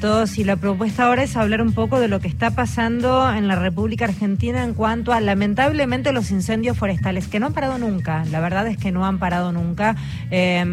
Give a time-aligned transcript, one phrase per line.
[0.00, 3.48] vientos y la propuesta ahora es hablar un poco de lo que está pasando en
[3.48, 8.24] la República Argentina en cuanto a lamentablemente los incendios forestales, que no han parado nunca,
[8.30, 9.96] la verdad es que no han parado nunca.
[10.30, 10.64] Eh,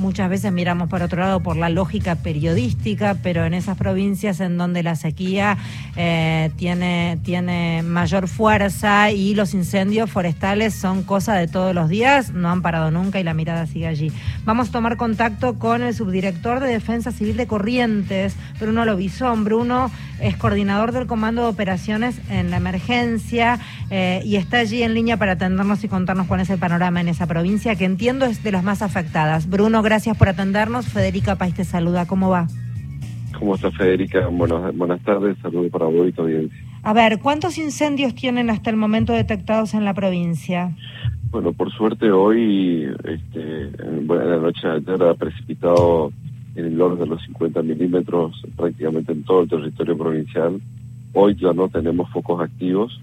[0.00, 4.56] muchas veces miramos para otro lado por la lógica periodística, pero en esas provincias en
[4.56, 5.58] donde la sequía
[5.94, 12.32] eh, tiene, tiene mayor fuerza y los incendios forestales son cosa de todos los días,
[12.32, 14.10] no han parado nunca y la mirada sigue allí.
[14.44, 19.44] Vamos a tomar contacto con el subdirector de Defensa Civil de Corrientes, Bruno Lobizón.
[19.44, 19.90] Bruno
[20.20, 23.58] es coordinador del Comando de Operaciones en la Emergencia
[23.90, 27.08] eh, y está allí en línea para atendernos y contarnos cuál es el panorama en
[27.08, 29.48] esa provincia, que entiendo es de las más afectadas.
[29.48, 29.82] Bruno,
[30.18, 30.86] por atendernos.
[30.86, 32.06] Federica País te saluda.
[32.06, 32.46] ¿Cómo va?
[33.36, 34.28] ¿Cómo está Federica?
[34.28, 35.36] Buenas, buenas tardes.
[35.42, 36.58] Saludos para vos y tu audiencia.
[36.84, 40.76] A ver, ¿cuántos incendios tienen hasta el momento detectados en la provincia?
[41.30, 46.12] Bueno, por suerte hoy, este, en la noche de ayer ha precipitado
[46.54, 50.60] en el orden de los 50 milímetros prácticamente en todo el territorio provincial.
[51.14, 53.00] Hoy ya no tenemos focos activos,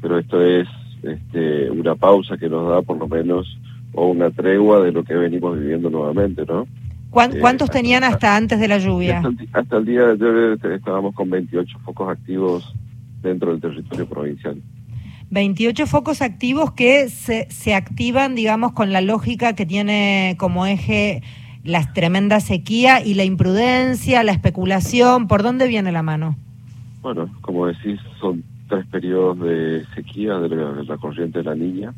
[0.00, 0.68] pero esto es
[1.02, 3.58] este, una pausa que nos da por lo menos
[3.94, 6.62] o una tregua de lo que venimos viviendo nuevamente, ¿no?
[6.62, 9.22] Eh, ¿Cuántos tenían hasta antes de la lluvia?
[9.52, 12.74] Hasta el, día de ayer este, estábamos con 28 focos activos
[13.22, 14.60] dentro del territorio provincial.
[15.30, 21.22] 28 focos activos que se, se activan, digamos, con la lógica que tiene como eje
[21.64, 25.28] la tremenda sequía y la imprudencia, la especulación.
[25.28, 26.36] ¿Por dónde viene la mano?
[27.02, 30.48] Bueno, como decís, son tres periodos de sequía de
[30.84, 31.94] la, corriente de la niña.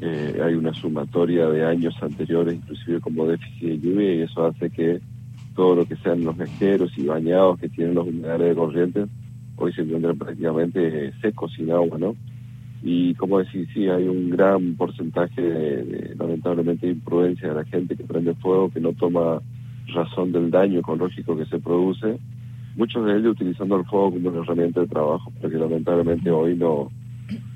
[0.00, 4.70] Eh, hay una sumatoria de años anteriores, inclusive como déficit de lluvia, y eso hace
[4.70, 5.00] que
[5.54, 9.08] todo lo que sean los mesqueros y bañados que tienen los humedales de corrientes,
[9.56, 12.16] hoy se encuentran prácticamente secos, sin agua, ¿no?
[12.82, 17.94] Y como decir, sí, hay un gran porcentaje de, lamentablemente de imprudencia de la gente
[17.94, 19.42] que prende fuego, que no toma
[19.88, 22.18] razón del daño ecológico que se produce,
[22.76, 26.90] muchos de ellos utilizando el fuego como una herramienta de trabajo, porque lamentablemente hoy no,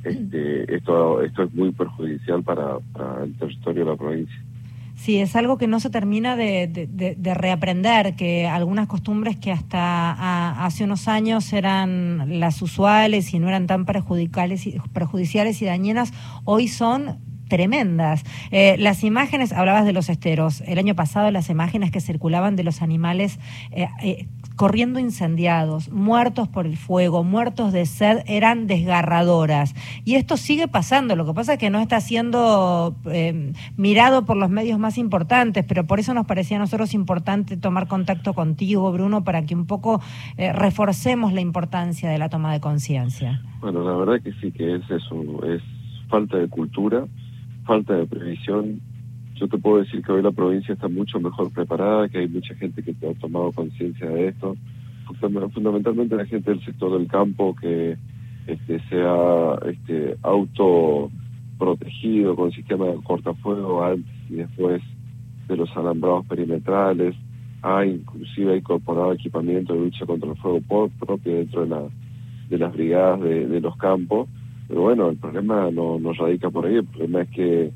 [0.05, 4.45] este, esto, esto es muy perjudicial para, para el territorio de la provincia.
[4.97, 10.85] Sí, es algo que no se termina de, reaprender, que algunas costumbres que hasta hace
[10.85, 16.13] unos años eran las usuales y no eran tan perjudiciales y, perjudiciales y dañinas,
[16.45, 17.19] hoy son
[17.55, 18.25] tremendas.
[18.51, 22.65] Eh, las imágenes, hablabas de los esteros, el año pasado las imágenes que circulaban de
[22.65, 23.39] los animales
[23.71, 24.27] eh, eh,
[24.57, 29.75] corriendo incendiados, muertos por el fuego, muertos de sed, eran desgarradoras.
[30.05, 34.37] Y esto sigue pasando, lo que pasa es que no está siendo eh, mirado por
[34.37, 38.93] los medios más importantes, pero por eso nos parecía a nosotros importante tomar contacto contigo,
[38.93, 40.01] Bruno, para que un poco
[40.37, 43.43] eh, reforcemos la importancia de la toma de conciencia.
[43.61, 45.63] Bueno, la verdad que sí, que es eso, es
[46.09, 47.07] falta de cultura,
[47.65, 48.81] falta de previsión.
[49.35, 52.55] Yo te puedo decir que hoy la provincia está mucho mejor preparada, que hay mucha
[52.55, 54.57] gente que ha tomado conciencia de esto,
[55.53, 57.97] fundamentalmente la gente del sector del campo que
[58.47, 61.11] este, sea este, auto
[61.59, 64.83] protegido con sistema de cortafuego antes y después
[65.49, 67.15] de los alambrados perimetrales,
[67.63, 70.61] ha inclusive incorporado equipamiento de lucha contra el fuego
[70.99, 71.83] propio dentro de, la,
[72.51, 74.29] de las brigadas de, los campos,
[74.69, 77.73] pero bueno, el problema no, no radica por ahí, el problema es que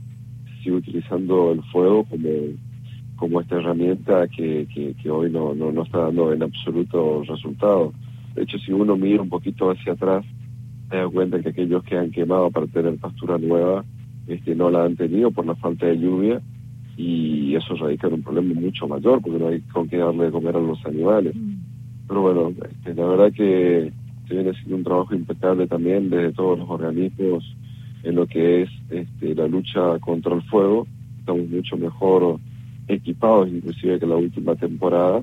[0.62, 2.28] sigue utilizando el fuego como,
[3.16, 4.66] como esta herramienta que,
[5.03, 7.93] que, hoy no, no, no, está dando en absoluto resultado.
[8.34, 10.25] De hecho, si uno mira un poquito hacia atrás,
[10.88, 13.84] se da cuenta que aquellos que han quemado para tener pastura nueva
[14.26, 16.41] este, no la han tenido por la falta de lluvia
[16.97, 20.31] y eso radica en un problema mucho mayor porque no hay con qué darle de
[20.31, 21.34] comer a los animales.
[21.37, 21.55] Mm.
[22.09, 23.93] Pero bueno, este, la verdad que
[24.28, 27.44] se viene haciendo un trabajo impecable también desde todos los organismos
[28.02, 30.86] en lo que es este, la lucha contra el fuego.
[31.20, 32.38] Estamos mucho mejor
[32.86, 35.22] equipados inclusive que la última temporada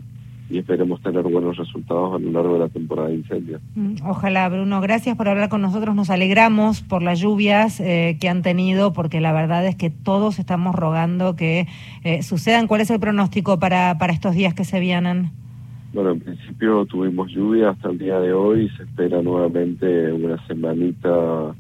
[0.50, 3.62] y esperemos tener buenos resultados a lo largo de la temporada de incendios.
[3.74, 4.80] Mm, ojalá, Bruno.
[4.80, 5.96] Gracias por hablar con nosotros.
[5.96, 10.38] Nos alegramos por las lluvias eh, que han tenido, porque la verdad es que todos
[10.38, 11.68] estamos rogando que
[12.04, 12.68] eh, sucedan.
[12.68, 15.32] ¿Cuál es el pronóstico para, para estos días que se vienen?
[15.96, 18.70] Bueno, en principio tuvimos lluvia hasta el día de hoy.
[18.76, 21.56] Se espera nuevamente una semanita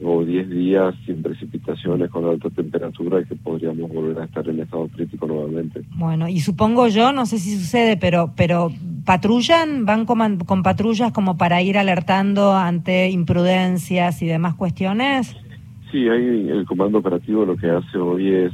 [0.00, 4.60] o 10 días sin precipitaciones con alta temperatura y que podríamos volver a estar en
[4.60, 5.82] estado crítico nuevamente.
[5.96, 8.70] Bueno, y supongo yo, no sé si sucede, pero pero
[9.04, 15.36] patrullan, van con, con patrullas como para ir alertando ante imprudencias y demás cuestiones.
[15.90, 18.52] Sí, hay el comando operativo lo que hace hoy es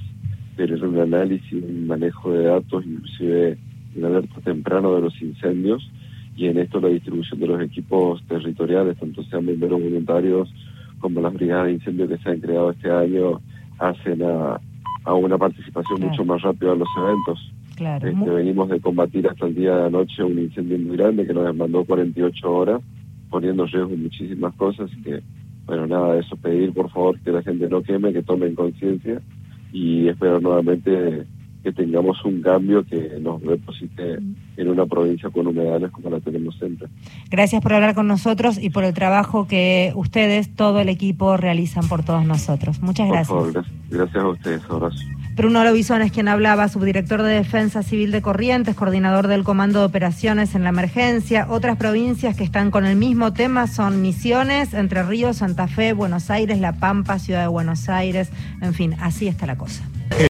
[0.57, 3.59] tener un análisis, un manejo de datos, inclusive
[3.97, 5.89] un alerta temprano de los incendios
[6.37, 10.53] y en esto la distribución de los equipos territoriales, tanto sean bomberos voluntarios
[10.99, 13.41] como las brigadas de incendio que se han creado este año
[13.79, 14.61] hacen a,
[15.13, 17.53] una participación mucho más rápida en los eventos.
[17.75, 18.09] Claro.
[18.09, 21.47] Este, venimos de combatir hasta el día de anoche un incendio muy grande que nos
[21.47, 22.81] demandó 48 horas,
[23.31, 24.91] poniendo en riesgo muchísimas cosas.
[25.03, 25.21] Que,
[25.67, 29.21] bueno, nada, eso pedir por favor que la gente no queme, que tomen conciencia
[29.73, 31.27] y espero nuevamente
[31.63, 34.19] que tengamos un cambio que nos deposite
[34.57, 36.89] en una provincia con humedales como la tenemos siempre.
[37.31, 41.89] Gracias por hablar con nosotros y por el trabajo que ustedes, todo el equipo, realizan
[41.89, 42.81] por todos nosotros.
[42.81, 43.67] Muchas gracias.
[43.91, 44.63] Gracias a ustedes.
[44.69, 44.99] Abrazo.
[45.37, 49.87] Bruno Lobizón es quien hablaba, subdirector de Defensa Civil de Corrientes, coordinador del Comando de
[49.87, 51.47] Operaciones en la Emergencia.
[51.49, 56.31] Otras provincias que están con el mismo tema son Misiones, Entre Ríos, Santa Fe, Buenos
[56.31, 58.31] Aires, La Pampa, Ciudad de Buenos Aires.
[58.61, 59.90] En fin, así está la cosa.